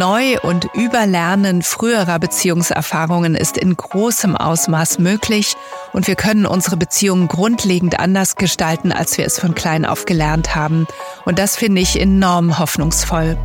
[0.00, 5.56] Neu- und Überlernen früherer Beziehungserfahrungen ist in großem Ausmaß möglich
[5.92, 10.54] und wir können unsere Beziehungen grundlegend anders gestalten, als wir es von klein auf gelernt
[10.54, 10.86] haben.
[11.26, 13.36] Und das finde ich enorm hoffnungsvoll.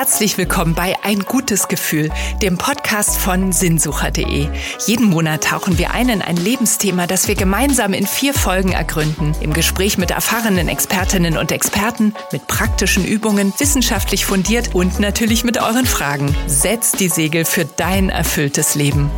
[0.00, 2.08] Herzlich willkommen bei Ein gutes Gefühl,
[2.40, 4.48] dem Podcast von sinnsucher.de.
[4.86, 9.34] Jeden Monat tauchen wir ein in ein Lebensthema, das wir gemeinsam in vier Folgen ergründen.
[9.42, 15.58] Im Gespräch mit erfahrenen Expertinnen und Experten, mit praktischen Übungen, wissenschaftlich fundiert und natürlich mit
[15.58, 16.34] euren Fragen.
[16.46, 19.10] Setz die Segel für dein erfülltes Leben.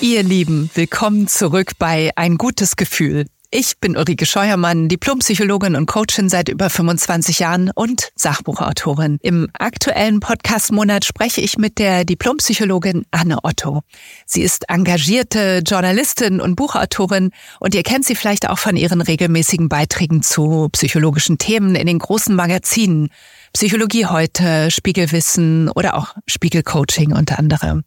[0.00, 3.26] Ihr Lieben, willkommen zurück bei Ein gutes Gefühl.
[3.54, 9.18] Ich bin Ulrike Scheuermann, Diplompsychologin und Coachin seit über 25 Jahren und Sachbuchautorin.
[9.20, 13.82] Im aktuellen Podcast-Monat spreche ich mit der Diplompsychologin Anne Otto.
[14.24, 17.30] Sie ist engagierte Journalistin und Buchautorin
[17.60, 21.98] und ihr kennt sie vielleicht auch von ihren regelmäßigen Beiträgen zu psychologischen Themen in den
[21.98, 23.10] großen Magazinen.
[23.52, 27.84] Psychologie heute, Spiegelwissen oder auch Spiegelcoaching unter anderem.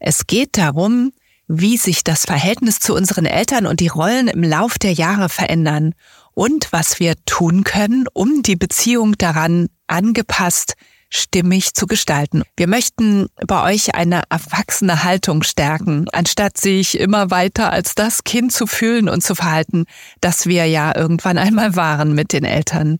[0.00, 1.12] Es geht darum,
[1.48, 5.94] wie sich das Verhältnis zu unseren Eltern und die Rollen im Lauf der Jahre verändern
[6.34, 10.74] und was wir tun können, um die Beziehung daran angepasst
[11.08, 12.42] stimmig zu gestalten.
[12.56, 18.52] Wir möchten bei euch eine erwachsene Haltung stärken, anstatt sich immer weiter als das Kind
[18.52, 19.84] zu fühlen und zu verhalten,
[20.20, 22.98] das wir ja irgendwann einmal waren mit den Eltern.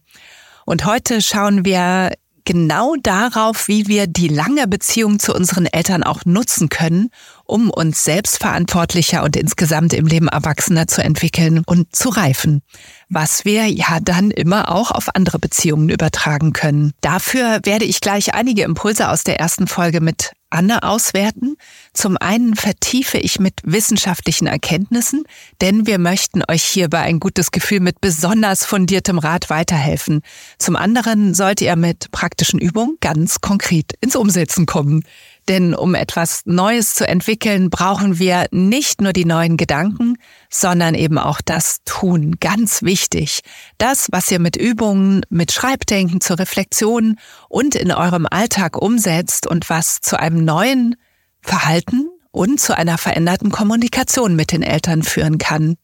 [0.64, 2.12] Und heute schauen wir
[2.46, 7.10] genau darauf, wie wir die lange Beziehung zu unseren Eltern auch nutzen können,
[7.44, 12.62] um uns selbstverantwortlicher und insgesamt im Leben erwachsener zu entwickeln und zu reifen,
[13.10, 16.92] was wir ja dann immer auch auf andere Beziehungen übertragen können.
[17.02, 21.56] Dafür werde ich gleich einige Impulse aus der ersten Folge mit Anne auswerten.
[21.92, 25.24] Zum einen vertiefe ich mit wissenschaftlichen Erkenntnissen,
[25.60, 30.22] denn wir möchten euch hierbei ein gutes Gefühl mit besonders fundiertem Rat weiterhelfen.
[30.58, 35.04] Zum anderen sollt ihr mit praktischen Übungen ganz konkret ins Umsetzen kommen.
[35.48, 40.16] Denn um etwas Neues zu entwickeln, brauchen wir nicht nur die neuen Gedanken,
[40.50, 42.36] sondern eben auch das Tun.
[42.40, 43.42] Ganz wichtig.
[43.78, 47.16] Das, was ihr mit Übungen, mit Schreibdenken zur Reflexion
[47.48, 50.96] und in eurem Alltag umsetzt und was zu einem neuen
[51.42, 55.76] Verhalten und zu einer veränderten Kommunikation mit den Eltern führen kann.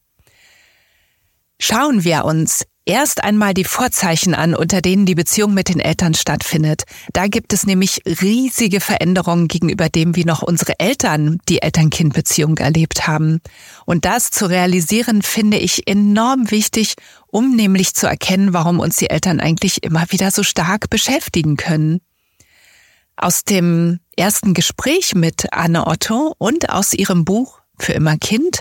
[1.60, 6.14] Schauen wir uns erst einmal die Vorzeichen an, unter denen die Beziehung mit den Eltern
[6.14, 6.84] stattfindet.
[7.12, 13.06] Da gibt es nämlich riesige Veränderungen gegenüber dem, wie noch unsere Eltern die Eltern-Kind-Beziehung erlebt
[13.06, 13.40] haben.
[13.86, 16.94] Und das zu realisieren, finde ich enorm wichtig,
[17.28, 22.00] um nämlich zu erkennen, warum uns die Eltern eigentlich immer wieder so stark beschäftigen können.
[23.16, 28.60] Aus dem ersten Gespräch mit Anne Otto und aus ihrem Buch Für immer Kind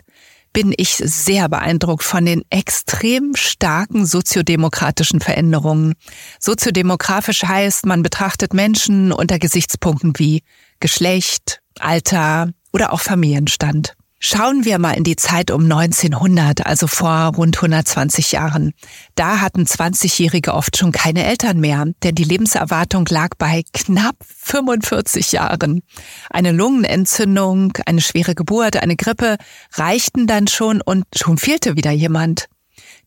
[0.54, 5.94] bin ich sehr beeindruckt von den extrem starken soziodemokratischen Veränderungen.
[6.40, 10.44] Soziodemografisch heißt, man betrachtet Menschen unter Gesichtspunkten wie
[10.80, 13.96] Geschlecht, Alter oder auch Familienstand.
[14.24, 18.74] Schauen wir mal in die Zeit um 1900, also vor rund 120 Jahren.
[19.16, 25.32] Da hatten 20-Jährige oft schon keine Eltern mehr, denn die Lebenserwartung lag bei knapp 45
[25.32, 25.82] Jahren.
[26.30, 29.38] Eine Lungenentzündung, eine schwere Geburt, eine Grippe
[29.74, 32.46] reichten dann schon und schon fehlte wieder jemand.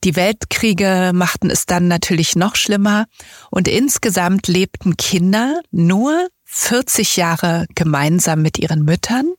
[0.02, 3.04] Die Weltkriege machten es dann natürlich noch schlimmer
[3.52, 9.32] und insgesamt lebten Kinder nur 40 Jahre gemeinsam mit ihren Müttern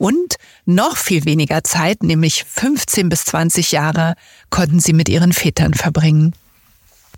[0.00, 4.14] und noch viel weniger Zeit, nämlich 15 bis 20 Jahre,
[4.48, 6.32] konnten sie mit ihren Vätern verbringen.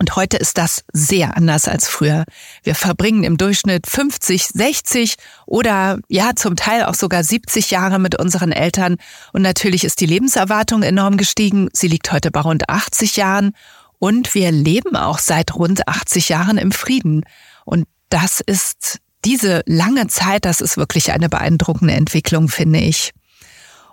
[0.00, 2.24] Und heute ist das sehr anders als früher.
[2.64, 5.14] Wir verbringen im Durchschnitt 50, 60
[5.46, 8.96] oder ja zum Teil auch sogar 70 Jahre mit unseren Eltern.
[9.32, 11.68] Und natürlich ist die Lebenserwartung enorm gestiegen.
[11.72, 13.52] Sie liegt heute bei rund 80 Jahren.
[14.00, 17.22] Und wir leben auch seit rund 80 Jahren im Frieden.
[17.64, 23.12] Und das ist diese lange Zeit, das ist wirklich eine beeindruckende Entwicklung, finde ich.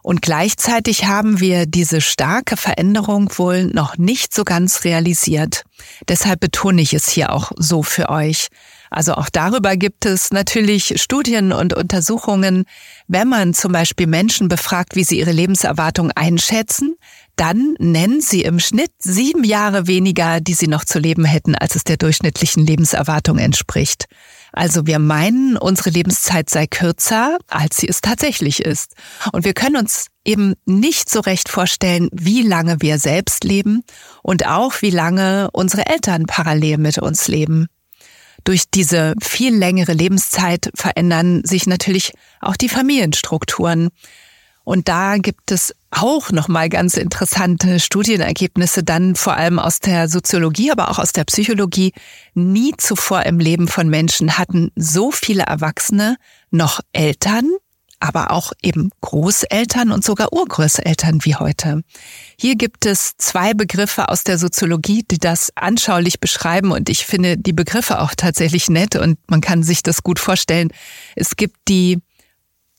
[0.01, 5.63] Und gleichzeitig haben wir diese starke Veränderung wohl noch nicht so ganz realisiert.
[6.07, 8.47] Deshalb betone ich es hier auch so für euch.
[8.89, 12.63] Also auch darüber gibt es natürlich Studien und Untersuchungen.
[13.07, 16.95] Wenn man zum Beispiel Menschen befragt, wie sie ihre Lebenserwartung einschätzen,
[17.35, 21.75] dann nennen sie im Schnitt sieben Jahre weniger, die sie noch zu leben hätten, als
[21.75, 24.05] es der durchschnittlichen Lebenserwartung entspricht.
[24.51, 28.95] Also wir meinen, unsere Lebenszeit sei kürzer, als sie es tatsächlich ist.
[29.31, 33.83] Und wir können uns eben nicht so recht vorstellen, wie lange wir selbst leben
[34.23, 37.67] und auch wie lange unsere Eltern parallel mit uns leben.
[38.43, 43.89] Durch diese viel längere Lebenszeit verändern sich natürlich auch die Familienstrukturen.
[44.69, 50.71] Und da gibt es auch nochmal ganz interessante Studienergebnisse, dann vor allem aus der Soziologie,
[50.71, 51.91] aber auch aus der Psychologie.
[52.35, 56.17] Nie zuvor im Leben von Menschen hatten so viele Erwachsene
[56.51, 57.49] noch Eltern,
[57.99, 61.81] aber auch eben Großeltern und sogar Urgroßeltern wie heute.
[62.39, 67.39] Hier gibt es zwei Begriffe aus der Soziologie, die das anschaulich beschreiben und ich finde
[67.39, 70.69] die Begriffe auch tatsächlich nett und man kann sich das gut vorstellen.
[71.15, 71.97] Es gibt die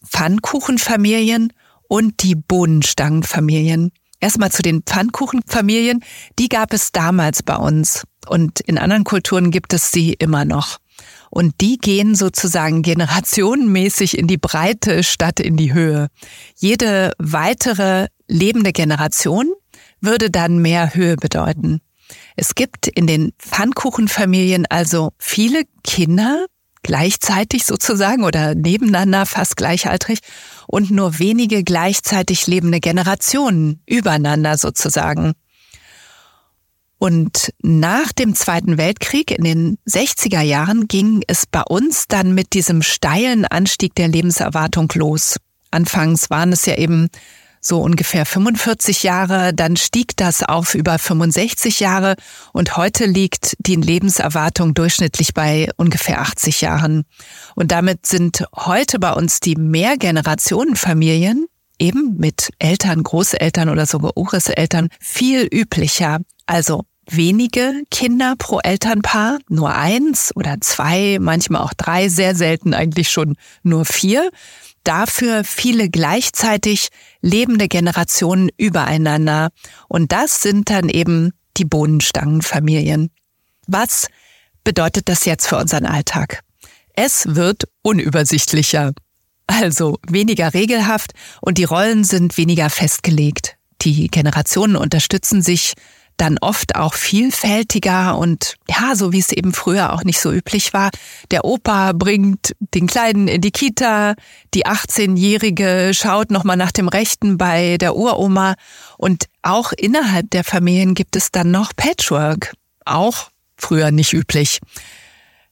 [0.07, 1.53] Pfannkuchenfamilien
[1.91, 3.91] und die Bohnenstangenfamilien.
[4.21, 6.05] Erstmal zu den Pfannkuchenfamilien.
[6.39, 10.79] Die gab es damals bei uns und in anderen Kulturen gibt es sie immer noch.
[11.31, 16.09] Und die gehen sozusagen generationenmäßig in die Breite statt in die Höhe.
[16.57, 19.53] Jede weitere lebende Generation
[20.01, 21.81] würde dann mehr Höhe bedeuten.
[22.37, 26.47] Es gibt in den Pfannkuchenfamilien also viele Kinder,
[26.83, 30.21] gleichzeitig sozusagen oder nebeneinander fast gleichaltrig
[30.67, 35.35] und nur wenige gleichzeitig lebende Generationen übereinander sozusagen.
[36.99, 42.53] Und nach dem Zweiten Weltkrieg in den 60er Jahren ging es bei uns dann mit
[42.53, 45.37] diesem steilen Anstieg der Lebenserwartung los.
[45.71, 47.09] Anfangs waren es ja eben
[47.61, 52.17] so ungefähr 45 Jahre, dann stieg das auf über 65 Jahre
[52.53, 57.05] und heute liegt die Lebenserwartung durchschnittlich bei ungefähr 80 Jahren.
[57.55, 61.47] Und damit sind heute bei uns die Mehrgenerationenfamilien
[61.79, 66.21] eben mit Eltern, Großeltern oder sogar Ureseltern viel üblicher.
[66.47, 73.11] Also wenige Kinder pro Elternpaar, nur eins oder zwei, manchmal auch drei, sehr selten eigentlich
[73.11, 74.31] schon nur vier
[74.85, 76.89] dafür viele gleichzeitig
[77.21, 79.51] lebende Generationen übereinander.
[79.89, 83.11] Und das sind dann eben die Bohnenstangenfamilien.
[83.67, 84.09] Was
[84.65, 86.43] bedeutet das jetzt für unseren Alltag?
[86.95, 88.93] Es wird unübersichtlicher,
[89.47, 93.57] also weniger regelhaft und die Rollen sind weniger festgelegt.
[93.83, 95.75] Die Generationen unterstützen sich
[96.17, 100.73] dann oft auch vielfältiger und ja, so wie es eben früher auch nicht so üblich
[100.73, 100.91] war.
[101.31, 104.15] Der Opa bringt den Kleinen in die Kita,
[104.53, 108.55] die 18-Jährige schaut nochmal nach dem Rechten bei der Uroma
[108.99, 112.53] und auch innerhalb der Familien gibt es dann noch Patchwork.
[112.85, 114.61] Auch früher nicht üblich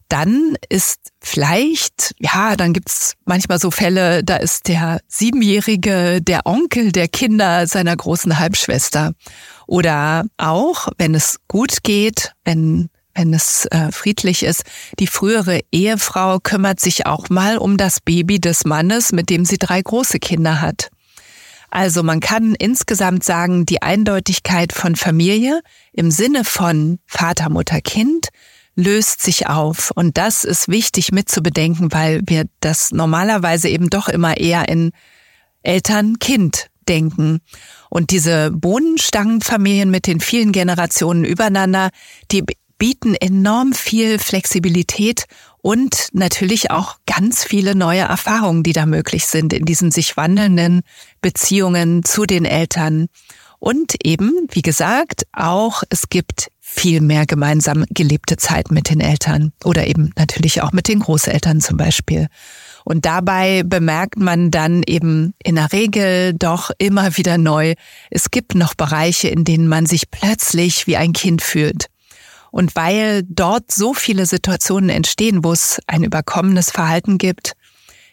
[0.09, 6.93] dann ist vielleicht, ja, dann gibt's manchmal so Fälle, da ist der Siebenjährige der Onkel
[6.93, 9.13] der Kinder seiner großen Halbschwester.
[9.67, 14.63] Oder auch, wenn es gut geht, wenn wenn es äh, friedlich ist,
[15.01, 19.59] die frühere Ehefrau kümmert sich auch mal um das Baby des Mannes, mit dem sie
[19.59, 20.91] drei große Kinder hat.
[21.69, 25.63] Also man kann insgesamt sagen, die Eindeutigkeit von Familie
[25.93, 28.29] im Sinne von Vater, Mutter, Kind
[28.79, 29.91] löst sich auf.
[29.95, 34.93] Und das ist wichtig mitzubedenken, weil wir das normalerweise eben doch immer eher in
[35.63, 37.41] Eltern-Kind denken.
[37.91, 41.91] Und diese Bohnenstangenfamilien mit den vielen Generationen übereinander,
[42.31, 42.45] die
[42.79, 45.25] bieten enorm viel Flexibilität
[45.61, 50.83] und natürlich auch ganz viele neue Erfahrungen, die da möglich sind in diesen sich wandelnden
[51.21, 53.09] Beziehungen zu den Eltern.
[53.59, 59.53] Und eben, wie gesagt, auch es gibt viel mehr gemeinsam gelebte Zeit mit den Eltern
[59.65, 62.29] oder eben natürlich auch mit den Großeltern zum Beispiel.
[62.85, 67.75] Und dabei bemerkt man dann eben in der Regel doch immer wieder neu,
[68.11, 71.87] es gibt noch Bereiche, in denen man sich plötzlich wie ein Kind fühlt.
[72.51, 77.55] Und weil dort so viele Situationen entstehen, wo es ein überkommenes Verhalten gibt,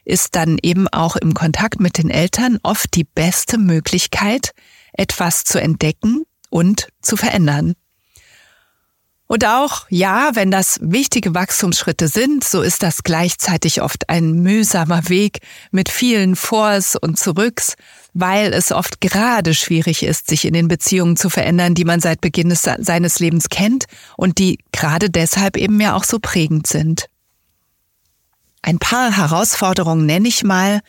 [0.06, 4.52] ist dann eben auch im Kontakt mit den Eltern oft die beste Möglichkeit,
[4.94, 7.76] etwas zu entdecken und zu verändern.
[9.28, 15.10] Und auch, ja, wenn das wichtige Wachstumsschritte sind, so ist das gleichzeitig oft ein mühsamer
[15.10, 15.40] Weg
[15.72, 17.74] mit vielen Vors und Zurücks,
[18.14, 22.22] weil es oft gerade schwierig ist, sich in den Beziehungen zu verändern, die man seit
[22.22, 27.08] Beginn des, seines Lebens kennt und die gerade deshalb eben ja auch so prägend sind.
[28.62, 30.82] Ein paar Herausforderungen nenne ich mal.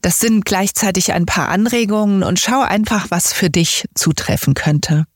[0.00, 5.06] Das sind gleichzeitig ein paar Anregungen und schau einfach, was für dich zutreffen könnte.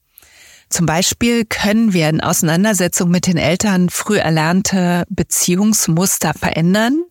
[0.73, 7.05] Zum Beispiel können wir in Auseinandersetzung mit den Eltern früh erlernte Beziehungsmuster verändern,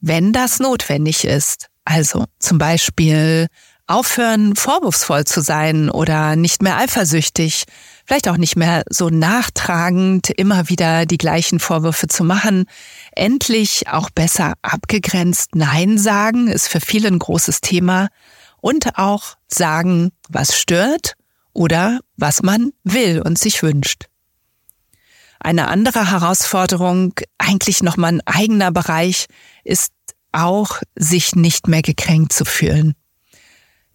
[0.00, 1.68] wenn das notwendig ist.
[1.84, 3.46] Also zum Beispiel
[3.86, 7.66] aufhören, vorwurfsvoll zu sein oder nicht mehr eifersüchtig,
[8.04, 12.64] vielleicht auch nicht mehr so nachtragend, immer wieder die gleichen Vorwürfe zu machen,
[13.12, 18.08] endlich auch besser abgegrenzt Nein sagen, ist für viele ein großes Thema
[18.60, 21.15] und auch sagen, was stört
[21.56, 24.04] oder was man will und sich wünscht.
[25.40, 29.26] Eine andere Herausforderung, eigentlich nochmal ein eigener Bereich,
[29.64, 29.92] ist
[30.32, 32.94] auch, sich nicht mehr gekränkt zu fühlen.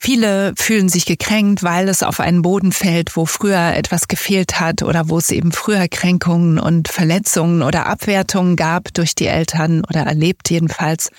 [0.04, 4.82] Viele fühlen sich gekränkt, weil es auf einen Boden fällt, wo früher etwas gefehlt hat
[4.82, 10.02] oder wo es eben früher Kränkungen und Verletzungen oder Abwertungen gab durch die Eltern oder
[10.02, 11.12] erlebt jedenfalls.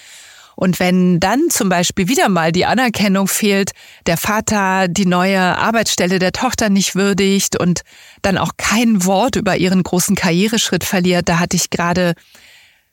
[0.57, 3.73] Und wenn dann zum Beispiel wieder mal die Anerkennung fehlt,
[4.07, 7.83] der Vater die neue Arbeitsstelle der Tochter nicht würdigt und
[8.23, 12.15] dann auch kein Wort über ihren großen Karriereschritt verliert, da hatte ich gerade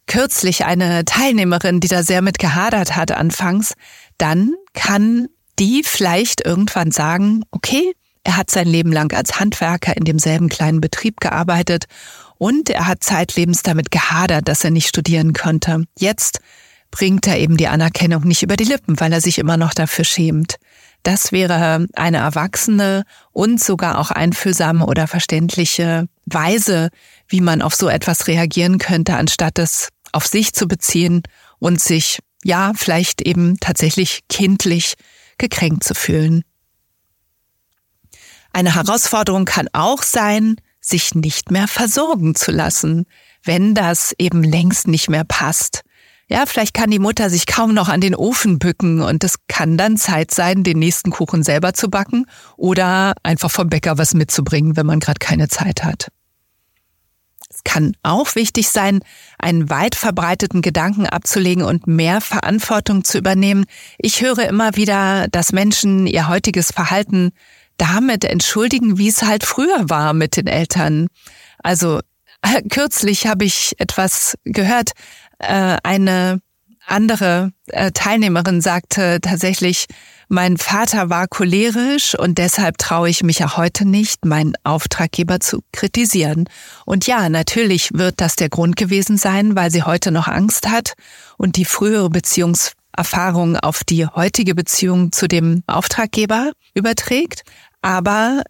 [0.08, 3.74] kürzlich eine Teilnehmerin, die da sehr mit gehadert hat anfangs,
[4.18, 5.28] dann kann
[5.60, 10.82] die vielleicht irgendwann sagen, okay, er hat sein Leben lang als Handwerker in demselben kleinen
[10.82, 11.86] Betrieb gearbeitet
[12.38, 15.86] und er hat zeitlebens damit gehadert, dass er nicht studieren konnte.
[15.98, 16.40] Jetzt
[16.92, 20.06] bringt er eben die Anerkennung nicht über die Lippen, weil er sich immer noch dafür
[20.06, 20.56] schämt.
[21.04, 26.90] Das wäre eine erwachsene und sogar auch einfühlsame oder verständliche Weise,
[27.28, 31.24] wie man auf so etwas reagieren könnte, anstatt es auf sich zu beziehen
[31.60, 34.96] und sich, ja, vielleicht eben tatsächlich kindlich
[35.38, 36.44] gekränkt zu fühlen.
[38.52, 43.06] Eine Herausforderung kann auch sein, sich nicht mehr versorgen zu lassen,
[43.44, 45.82] wenn das eben längst nicht mehr passt.
[46.32, 49.78] Ja, vielleicht kann die Mutter sich kaum noch an den Ofen bücken und es kann
[49.78, 54.78] dann Zeit sein, den nächsten Kuchen selber zu backen oder einfach vom Bäcker was mitzubringen,
[54.78, 56.10] wenn man gerade keine Zeit hat.
[57.50, 59.00] Es kann auch wichtig sein,
[59.40, 63.66] einen weit verbreiteten Gedanken abzulegen und mehr Verantwortung zu übernehmen.
[63.98, 67.32] Ich höre immer wieder, dass Menschen ihr heutiges Verhalten
[67.78, 71.08] damit entschuldigen, wie es halt früher war mit den Eltern.
[71.64, 72.02] Also
[72.70, 74.92] kürzlich habe ich etwas gehört,
[75.40, 76.42] äh, eine
[76.90, 79.86] andere äh, Teilnehmerin sagte tatsächlich,
[80.28, 85.64] mein Vater war cholerisch und deshalb traue ich mich auch heute nicht, meinen Auftraggeber zu
[85.72, 86.46] kritisieren.
[86.86, 90.94] Und ja, natürlich wird das der Grund gewesen sein, weil sie heute noch Angst hat
[91.38, 97.44] und die frühere Beziehungserfahrung auf die heutige Beziehung zu dem Auftraggeber überträgt.
[97.82, 98.44] Aber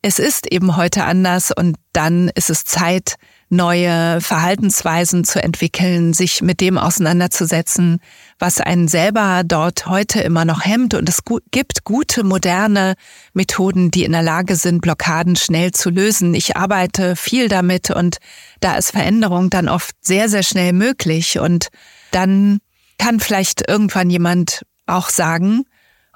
[0.00, 3.16] es ist eben heute anders und dann ist es Zeit,
[3.48, 8.00] neue Verhaltensweisen zu entwickeln, sich mit dem auseinanderzusetzen,
[8.38, 10.94] was einen selber dort heute immer noch hemmt.
[10.94, 12.94] Und es gibt gute, moderne
[13.34, 16.34] Methoden, die in der Lage sind, Blockaden schnell zu lösen.
[16.34, 18.18] Ich arbeite viel damit und
[18.60, 21.38] da ist Veränderung dann oft sehr, sehr schnell möglich.
[21.38, 21.68] Und
[22.10, 22.58] dann
[22.98, 25.64] kann vielleicht irgendwann jemand auch sagen,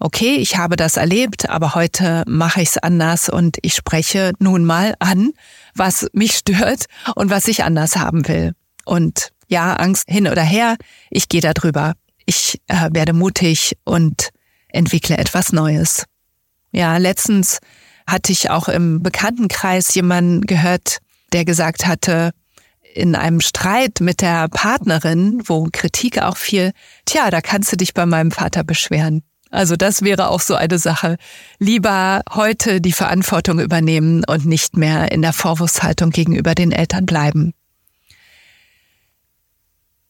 [0.01, 4.65] okay, ich habe das erlebt, aber heute mache ich es anders und ich spreche nun
[4.65, 5.33] mal an,
[5.75, 8.55] was mich stört und was ich anders haben will.
[8.85, 10.77] Und ja, Angst hin oder her,
[11.11, 11.95] ich gehe da drüber.
[12.25, 14.31] Ich äh, werde mutig und
[14.69, 16.05] entwickle etwas Neues.
[16.73, 17.59] Ja, letztens
[18.07, 20.99] hatte ich auch im Bekanntenkreis jemanden gehört,
[21.33, 22.31] der gesagt hatte,
[22.95, 26.73] in einem Streit mit der Partnerin, wo Kritik auch fiel,
[27.05, 29.23] tja, da kannst du dich bei meinem Vater beschweren.
[29.51, 31.17] Also das wäre auch so eine Sache.
[31.59, 37.53] Lieber heute die Verantwortung übernehmen und nicht mehr in der Vorwurfshaltung gegenüber den Eltern bleiben.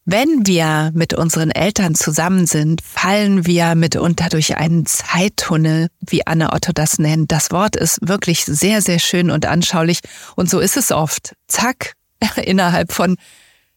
[0.07, 6.53] Wenn wir mit unseren Eltern zusammen sind, fallen wir mitunter durch einen Zeittunnel, wie Anne
[6.53, 7.31] Otto das nennt.
[7.31, 10.01] Das Wort ist wirklich sehr, sehr schön und anschaulich.
[10.37, 11.35] Und so ist es oft.
[11.47, 11.95] Zack,
[12.43, 13.17] innerhalb von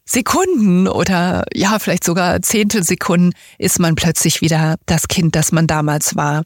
[0.06, 6.18] Sekunden oder ja, vielleicht sogar Zehntelsekunden ist man plötzlich wieder das Kind, das man damals
[6.18, 6.44] war.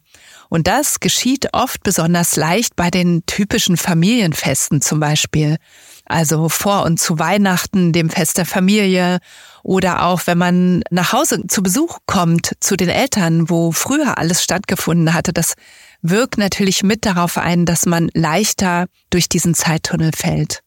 [0.49, 5.57] Und das geschieht oft besonders leicht bei den typischen Familienfesten zum Beispiel.
[6.05, 9.19] Also vor und zu Weihnachten, dem Fest der Familie
[9.63, 14.43] oder auch wenn man nach Hause zu Besuch kommt zu den Eltern, wo früher alles
[14.43, 15.33] stattgefunden hatte.
[15.33, 15.55] Das
[16.01, 20.61] wirkt natürlich mit darauf ein, dass man leichter durch diesen Zeittunnel fällt.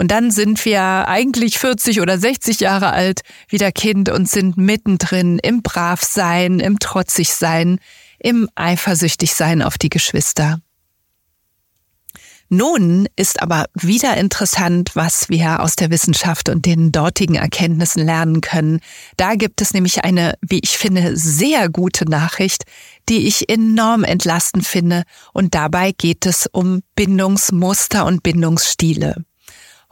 [0.00, 5.38] Und dann sind wir eigentlich 40 oder 60 Jahre alt, wieder Kind und sind mittendrin
[5.40, 7.78] im Bravsein, im Trotzigsein,
[8.18, 10.62] im Eifersüchtigsein auf die Geschwister.
[12.48, 18.40] Nun ist aber wieder interessant, was wir aus der Wissenschaft und den dortigen Erkenntnissen lernen
[18.40, 18.80] können.
[19.18, 22.64] Da gibt es nämlich eine, wie ich finde, sehr gute Nachricht,
[23.10, 25.02] die ich enorm entlastend finde.
[25.34, 29.26] Und dabei geht es um Bindungsmuster und Bindungsstile.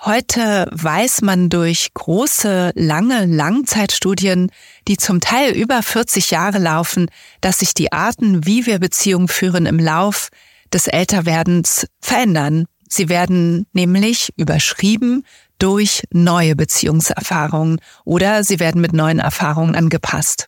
[0.05, 4.53] Heute weiß man durch große, lange Langzeitstudien,
[4.87, 9.67] die zum Teil über 40 Jahre laufen, dass sich die Arten, wie wir Beziehungen führen,
[9.67, 10.29] im Lauf
[10.73, 12.67] des Älterwerdens verändern.
[12.89, 15.25] Sie werden nämlich überschrieben
[15.59, 20.47] durch neue Beziehungserfahrungen oder sie werden mit neuen Erfahrungen angepasst.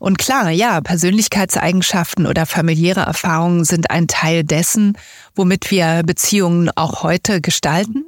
[0.00, 4.98] Und klar, ja, Persönlichkeitseigenschaften oder familiäre Erfahrungen sind ein Teil dessen,
[5.36, 8.04] womit wir Beziehungen auch heute gestalten.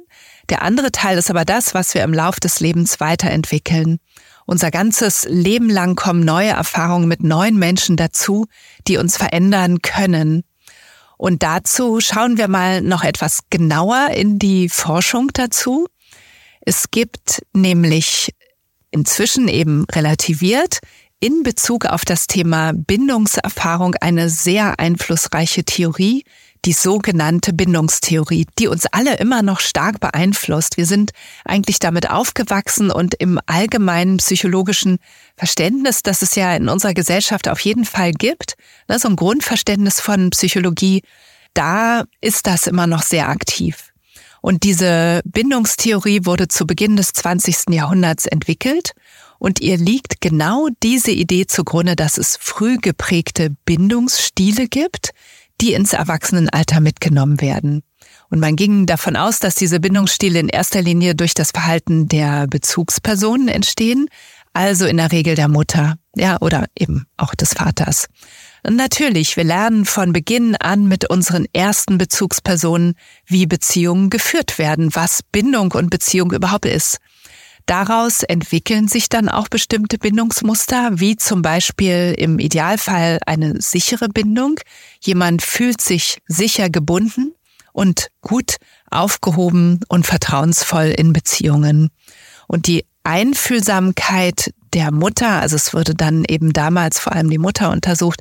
[0.49, 3.99] Der andere Teil ist aber das, was wir im Lauf des Lebens weiterentwickeln.
[4.45, 8.47] Unser ganzes Leben lang kommen neue Erfahrungen mit neuen Menschen dazu,
[8.87, 10.43] die uns verändern können.
[11.17, 15.87] Und dazu schauen wir mal noch etwas genauer in die Forschung dazu.
[16.61, 18.33] Es gibt nämlich
[18.89, 20.79] inzwischen eben relativiert
[21.19, 26.23] in Bezug auf das Thema Bindungserfahrung eine sehr einflussreiche Theorie,
[26.65, 30.77] die sogenannte Bindungstheorie, die uns alle immer noch stark beeinflusst.
[30.77, 31.11] Wir sind
[31.43, 34.99] eigentlich damit aufgewachsen und im allgemeinen psychologischen
[35.35, 38.55] Verständnis, das es ja in unserer Gesellschaft auf jeden Fall gibt,
[38.87, 41.01] ne, so ein Grundverständnis von Psychologie,
[41.53, 43.91] da ist das immer noch sehr aktiv.
[44.41, 47.69] Und diese Bindungstheorie wurde zu Beginn des 20.
[47.69, 48.93] Jahrhunderts entwickelt
[49.37, 55.11] und ihr liegt genau diese Idee zugrunde, dass es früh geprägte Bindungsstile gibt,
[55.61, 57.83] die ins Erwachsenenalter mitgenommen werden.
[58.29, 62.47] Und man ging davon aus, dass diese Bindungsstile in erster Linie durch das Verhalten der
[62.47, 64.07] Bezugspersonen entstehen,
[64.53, 68.07] also in der Regel der Mutter, ja, oder eben auch des Vaters.
[68.63, 74.93] Und natürlich, wir lernen von Beginn an mit unseren ersten Bezugspersonen, wie Beziehungen geführt werden,
[74.93, 76.97] was Bindung und Beziehung überhaupt ist.
[77.71, 84.59] Daraus entwickeln sich dann auch bestimmte Bindungsmuster, wie zum Beispiel im Idealfall eine sichere Bindung.
[84.99, 87.33] Jemand fühlt sich sicher gebunden
[87.71, 88.57] und gut
[88.89, 91.91] aufgehoben und vertrauensvoll in Beziehungen.
[92.45, 97.71] Und die Einfühlsamkeit der Mutter, also es wurde dann eben damals vor allem die Mutter
[97.71, 98.19] untersucht,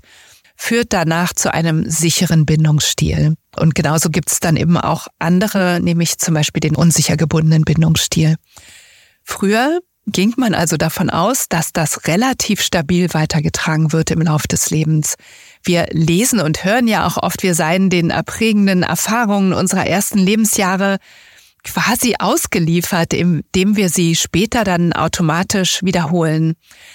[0.55, 3.35] führt danach zu einem sicheren Bindungsstil.
[3.57, 8.37] Und genauso gibt es dann eben auch andere, nämlich zum Beispiel den unsicher gebundenen Bindungsstil.
[9.25, 14.71] Früher ging man also davon aus, dass das relativ stabil weitergetragen wird im Laufe des
[14.71, 15.15] Lebens.
[15.63, 20.99] Wir lesen und hören ja auch oft, wir seien den erprägenden Erfahrungen unserer ersten Lebensjahre
[21.63, 26.55] quasi ausgeliefert, indem wir sie später dann automatisch wiederholen.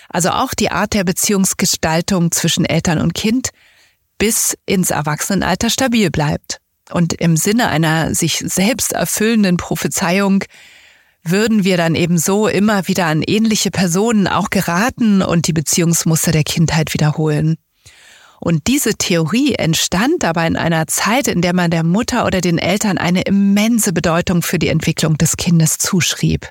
[0.09, 3.49] Also auch die Art der Beziehungsgestaltung zwischen Eltern und Kind
[4.17, 6.59] bis ins Erwachsenenalter stabil bleibt.
[6.91, 10.43] Und im Sinne einer sich selbst erfüllenden Prophezeiung
[11.25, 16.31] würden wir dann eben so immer wieder an ähnliche Personen auch geraten und die Beziehungsmuster
[16.31, 17.57] der Kindheit wiederholen.
[18.39, 22.59] Und diese Theorie entstand aber in einer Zeit, in der man der Mutter oder den
[22.59, 26.49] Eltern eine immense Bedeutung für die Entwicklung des Kindes zuschrieb.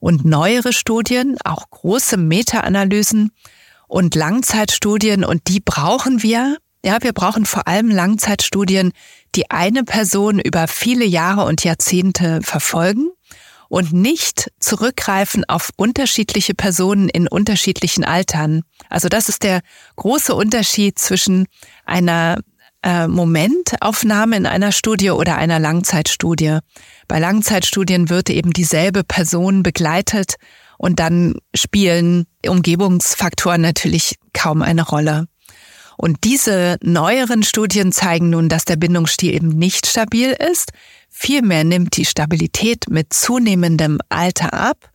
[0.00, 3.30] Und neuere Studien, auch große Meta-Analysen
[3.86, 6.56] und Langzeitstudien, und die brauchen wir.
[6.84, 8.90] Ja, wir brauchen vor allem Langzeitstudien,
[9.36, 13.10] die eine Person über viele Jahre und Jahrzehnte verfolgen
[13.72, 18.64] und nicht zurückgreifen auf unterschiedliche Personen in unterschiedlichen Altern.
[18.90, 19.62] Also das ist der
[19.96, 21.46] große Unterschied zwischen
[21.86, 22.40] einer
[22.82, 26.58] äh, Momentaufnahme in einer Studie oder einer Langzeitstudie.
[27.08, 30.34] Bei Langzeitstudien wird eben dieselbe Person begleitet
[30.76, 35.28] und dann spielen Umgebungsfaktoren natürlich kaum eine Rolle.
[35.96, 40.72] Und diese neueren Studien zeigen nun, dass der Bindungsstil eben nicht stabil ist,
[41.14, 44.90] Vielmehr nimmt die Stabilität mit zunehmendem Alter ab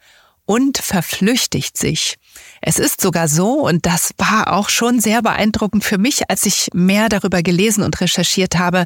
[0.46, 2.16] und verflüchtigt sich.
[2.60, 6.70] Es ist sogar so, und das war auch schon sehr beeindruckend für mich, als ich
[6.74, 8.86] mehr darüber gelesen und recherchiert habe,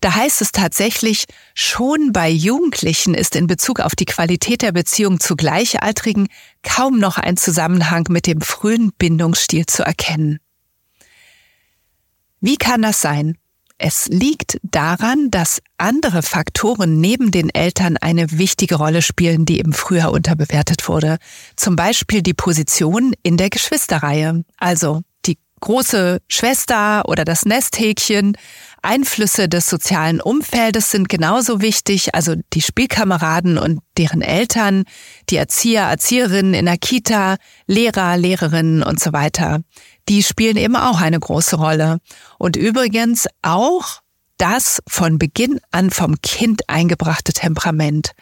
[0.00, 5.18] da heißt es tatsächlich, schon bei Jugendlichen ist in Bezug auf die Qualität der Beziehung
[5.18, 6.28] zu Gleichaltrigen
[6.62, 10.38] kaum noch ein Zusammenhang mit dem frühen Bindungsstil zu erkennen.
[12.40, 13.36] Wie kann das sein?
[13.78, 19.72] Es liegt daran, dass andere Faktoren neben den Eltern eine wichtige Rolle spielen, die eben
[19.72, 21.18] früher unterbewertet wurde.
[21.54, 24.44] Zum Beispiel die Position in der Geschwisterreihe.
[24.56, 28.36] Also die große Schwester oder das Nesthäkchen.
[28.82, 34.84] Einflüsse des sozialen Umfeldes sind genauso wichtig, also die Spielkameraden und deren Eltern,
[35.30, 39.60] die Erzieher, Erzieherinnen in der Kita, Lehrer, Lehrerinnen und so weiter
[40.08, 41.98] die spielen eben auch eine große Rolle.
[42.38, 44.00] Und übrigens auch
[44.38, 48.12] das von Beginn an vom Kind eingebrachte Temperament,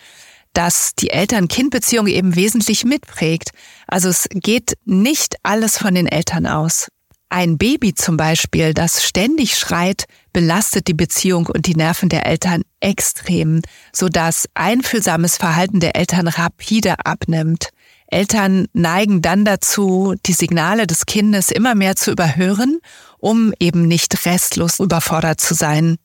[0.52, 3.50] das die Eltern-Kind-Beziehung eben wesentlich mitprägt.
[3.86, 6.88] Also es geht nicht alles von den Eltern aus.
[7.28, 12.62] Ein Baby zum Beispiel, das ständig schreit, belastet die Beziehung und die Nerven der Eltern
[12.80, 17.70] extrem, sodass einfühlsames Verhalten der Eltern rapide abnimmt.
[18.08, 22.80] Eltern neigen dann dazu, die Signale des Kindes immer mehr zu überhören,
[23.18, 25.96] um eben nicht restlos überfordert zu sein.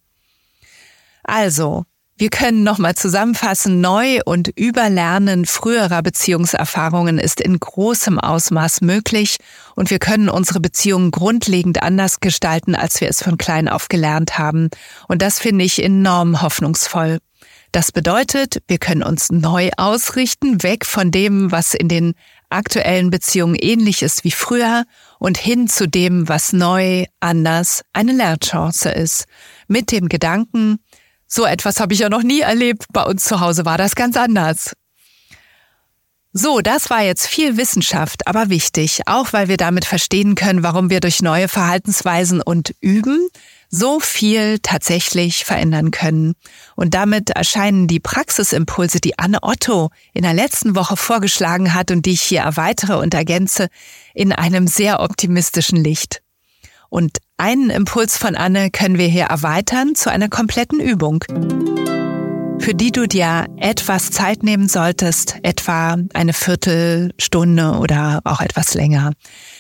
[1.24, 1.86] Also,
[2.22, 9.38] wir können nochmal zusammenfassen, Neu- und Überlernen früherer Beziehungserfahrungen ist in großem Ausmaß möglich
[9.76, 14.38] und wir können unsere Beziehungen grundlegend anders gestalten, als wir es von klein auf gelernt
[14.38, 14.70] haben.
[15.08, 17.18] Und das finde ich enorm hoffnungsvoll.
[17.72, 22.16] Das bedeutet, wir können uns neu ausrichten, weg von dem, was in den
[22.50, 24.84] aktuellen Beziehungen ähnlich ist wie früher
[25.20, 29.26] und hin zu dem, was neu, anders, eine Lernchance ist.
[29.68, 30.80] Mit dem Gedanken,
[31.28, 34.18] so etwas habe ich ja noch nie erlebt, bei uns zu Hause war das ganz
[34.18, 34.74] anders.
[36.34, 40.90] So, das war jetzt viel Wissenschaft, aber wichtig, auch weil wir damit verstehen können, warum
[40.90, 43.30] wir durch neue Verhaltensweisen und Üben
[43.72, 46.36] so viel tatsächlich verändern können.
[46.76, 52.06] Und damit erscheinen die Praxisimpulse, die Anne Otto in der letzten Woche vorgeschlagen hat und
[52.06, 53.70] die ich hier erweitere und ergänze,
[54.14, 56.22] in einem sehr optimistischen Licht.
[56.90, 61.24] Und einen Impuls von Anne können wir hier erweitern zu einer kompletten Übung
[62.62, 69.14] für die du dir etwas Zeit nehmen solltest, etwa eine Viertelstunde oder auch etwas länger.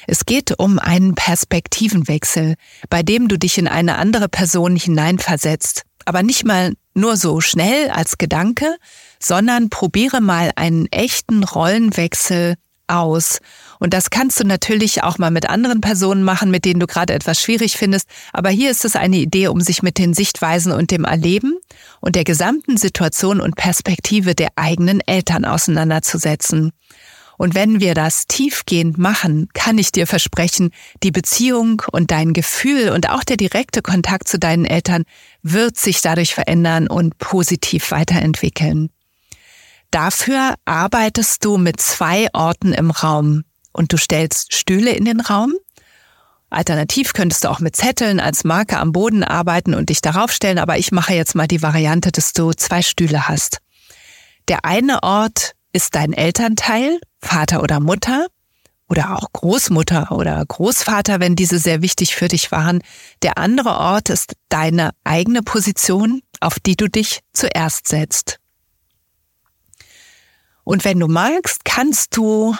[0.08, 2.56] Es geht um einen Perspektivenwechsel,
[2.90, 7.90] bei dem du dich in eine andere Person hineinversetzt, aber nicht mal nur so schnell
[7.90, 8.78] als Gedanke,
[9.20, 13.40] sondern probiere mal einen echten Rollenwechsel aus.
[13.82, 17.14] Und das kannst du natürlich auch mal mit anderen Personen machen, mit denen du gerade
[17.14, 18.08] etwas schwierig findest.
[18.32, 21.58] Aber hier ist es eine Idee, um sich mit den Sichtweisen und dem Erleben
[22.00, 26.74] und der gesamten Situation und Perspektive der eigenen Eltern auseinanderzusetzen.
[27.40, 30.70] Und wenn wir das tiefgehend machen, kann ich dir versprechen,
[31.02, 35.06] die Beziehung und dein Gefühl und auch der direkte Kontakt zu deinen Eltern
[35.42, 38.92] wird sich dadurch verändern und positiv weiterentwickeln.
[39.90, 45.54] Dafür arbeitest du mit zwei Orten im Raum und du stellst Stühle in den Raum.
[46.50, 50.60] Alternativ könntest du auch mit Zetteln als Marke am Boden arbeiten und dich darauf stellen,
[50.60, 53.60] aber ich mache jetzt mal die Variante, dass du zwei Stühle hast.
[54.50, 58.28] Der eine Ort ist dein Elternteil, Vater oder Mutter
[58.90, 62.82] oder auch Großmutter oder Großvater, wenn diese sehr wichtig für dich waren.
[63.22, 68.40] Der andere Ort ist deine eigene Position, auf die du dich zuerst setzt.
[70.66, 72.56] Und wenn du magst, kannst du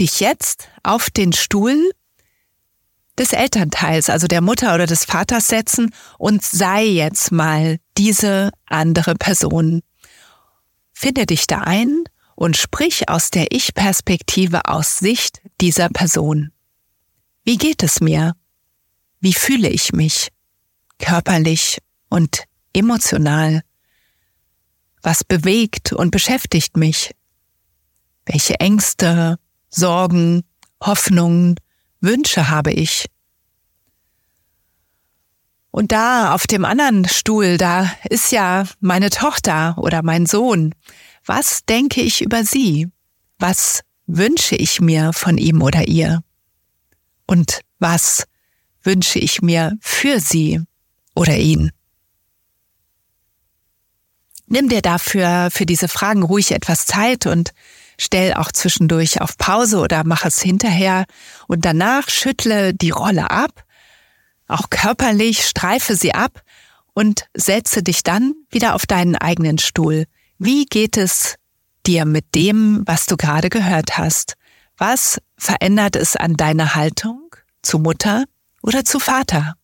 [0.00, 1.90] dich jetzt auf den Stuhl
[3.18, 9.14] des Elternteils, also der Mutter oder des Vaters setzen und sei jetzt mal diese andere
[9.14, 9.82] Person.
[10.92, 12.04] Finde dich da ein
[12.34, 16.50] und sprich aus der Ich-Perspektive aus Sicht dieser Person.
[17.44, 18.34] Wie geht es mir?
[19.20, 20.28] Wie fühle ich mich?
[20.98, 21.78] Körperlich
[22.08, 23.62] und emotional?
[25.02, 27.14] Was bewegt und beschäftigt mich?
[28.26, 29.38] Welche Ängste,
[29.74, 30.42] Sorgen,
[30.80, 31.56] Hoffnungen,
[32.00, 33.06] Wünsche habe ich?
[35.70, 40.74] Und da auf dem anderen Stuhl, da ist ja meine Tochter oder mein Sohn.
[41.24, 42.88] Was denke ich über sie?
[43.38, 46.22] Was wünsche ich mir von ihm oder ihr?
[47.26, 48.28] Und was
[48.84, 50.60] wünsche ich mir für sie
[51.16, 51.72] oder ihn?
[54.46, 57.52] Nimm dir dafür für diese Fragen ruhig etwas Zeit und
[57.98, 61.04] stell auch zwischendurch auf Pause oder mach es hinterher
[61.46, 63.64] und danach schüttle die Rolle ab,
[64.46, 66.42] auch körperlich streife sie ab
[66.92, 70.04] und setze dich dann wieder auf deinen eigenen Stuhl.
[70.38, 71.36] Wie geht es
[71.86, 74.34] dir mit dem, was du gerade gehört hast?
[74.76, 78.24] Was verändert es an deiner Haltung zu Mutter
[78.62, 79.54] oder zu Vater?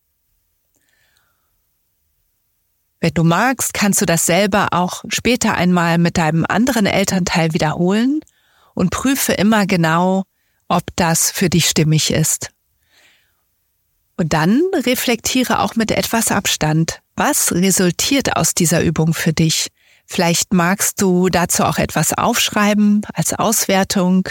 [3.00, 8.20] Wenn du magst, kannst du das selber auch später einmal mit deinem anderen Elternteil wiederholen
[8.74, 10.24] und prüfe immer genau,
[10.68, 12.50] ob das für dich stimmig ist.
[14.16, 17.00] Und dann reflektiere auch mit etwas Abstand.
[17.16, 19.68] Was resultiert aus dieser Übung für dich?
[20.04, 24.28] Vielleicht magst du dazu auch etwas aufschreiben als Auswertung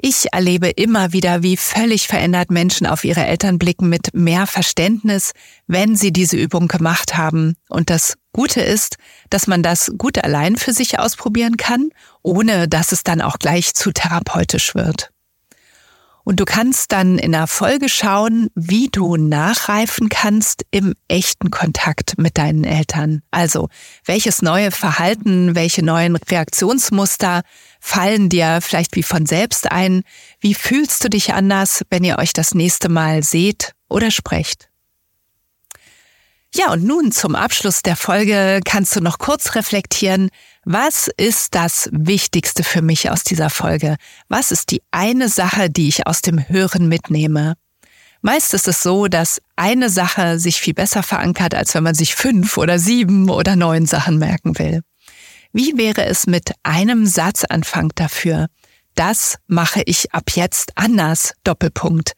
[0.00, 5.32] ich erlebe immer wieder, wie völlig verändert Menschen auf ihre Eltern blicken mit mehr Verständnis,
[5.66, 7.56] wenn sie diese Übung gemacht haben.
[7.68, 8.96] Und das Gute ist,
[9.28, 11.90] dass man das gut allein für sich ausprobieren kann,
[12.22, 15.10] ohne dass es dann auch gleich zu therapeutisch wird.
[16.28, 22.18] Und du kannst dann in der Folge schauen, wie du nachreifen kannst im echten Kontakt
[22.18, 23.22] mit deinen Eltern.
[23.30, 23.70] Also,
[24.04, 27.40] welches neue Verhalten, welche neuen Reaktionsmuster
[27.80, 30.02] fallen dir vielleicht wie von selbst ein?
[30.38, 34.68] Wie fühlst du dich anders, wenn ihr euch das nächste Mal seht oder sprecht?
[36.54, 40.28] Ja, und nun zum Abschluss der Folge kannst du noch kurz reflektieren,
[40.64, 43.96] was ist das Wichtigste für mich aus dieser Folge?
[44.28, 47.54] Was ist die eine Sache, die ich aus dem Hören mitnehme?
[48.20, 52.14] Meist ist es so, dass eine Sache sich viel besser verankert, als wenn man sich
[52.14, 54.82] fünf oder sieben oder neun Sachen merken will.
[55.52, 58.48] Wie wäre es mit einem Satzanfang dafür?
[58.94, 61.32] Das mache ich ab jetzt anders.
[61.44, 62.12] Doppelpunkt.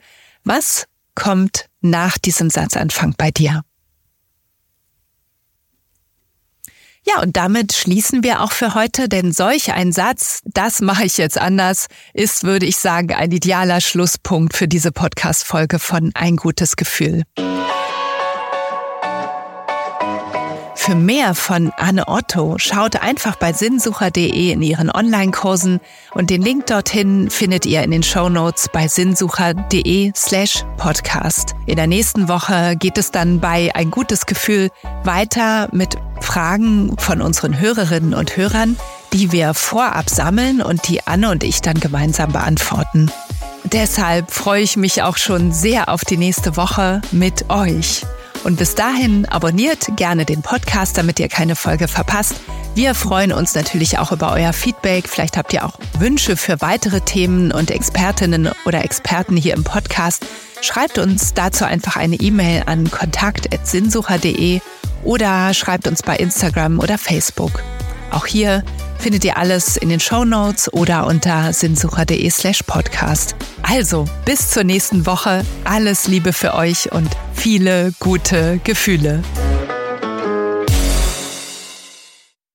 [0.45, 3.63] Was kommt nach diesem Satzanfang bei dir?
[7.13, 11.17] Ja, und damit schließen wir auch für heute, denn solch ein Satz, das mache ich
[11.19, 16.77] jetzt anders, ist, würde ich sagen, ein idealer Schlusspunkt für diese Podcast-Folge von Ein gutes
[16.77, 17.25] Gefühl.
[20.91, 25.79] Für mehr von Anne Otto schaut einfach bei sinnsucher.de in ihren Online-Kursen
[26.15, 31.55] und den Link dorthin findet ihr in den Show Notes bei sinnsucher.de slash podcast.
[31.67, 34.69] In der nächsten Woche geht es dann bei Ein gutes Gefühl
[35.05, 38.77] weiter mit Fragen von unseren Hörerinnen und Hörern,
[39.13, 43.13] die wir vorab sammeln und die Anne und ich dann gemeinsam beantworten.
[43.63, 48.03] Deshalb freue ich mich auch schon sehr auf die nächste Woche mit euch.
[48.45, 52.35] Und bis dahin abonniert gerne den Podcast, damit ihr keine Folge verpasst.
[52.75, 55.09] Wir freuen uns natürlich auch über euer Feedback.
[55.09, 60.25] Vielleicht habt ihr auch Wünsche für weitere Themen und Expertinnen oder Experten hier im Podcast.
[60.63, 64.61] Schreibt uns dazu einfach eine E-Mail an kontakt.sinnsucher.de
[65.05, 67.63] oder schreibt uns bei Instagram oder Facebook.
[68.11, 68.63] Auch hier
[68.99, 73.35] findet ihr alles in den Show Notes oder unter sinnsucher.de slash podcast.
[73.63, 75.45] Also, bis zur nächsten Woche.
[75.65, 79.23] Alles Liebe für euch und viele gute Gefühle.